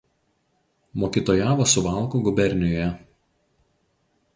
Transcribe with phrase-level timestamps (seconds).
[1.03, 2.93] Mokytojavo Suvalkų gubernijoje.